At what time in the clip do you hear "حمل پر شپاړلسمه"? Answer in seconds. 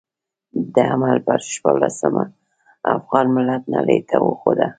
0.89-2.23